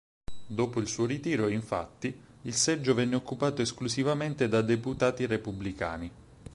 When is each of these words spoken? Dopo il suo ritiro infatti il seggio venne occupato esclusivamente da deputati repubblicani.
Dopo 0.47 0.79
il 0.79 0.87
suo 0.87 1.05
ritiro 1.05 1.47
infatti 1.47 2.19
il 2.41 2.55
seggio 2.55 2.95
venne 2.95 3.15
occupato 3.15 3.61
esclusivamente 3.61 4.47
da 4.47 4.61
deputati 4.63 5.27
repubblicani. 5.27 6.11